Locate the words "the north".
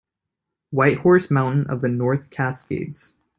1.81-2.31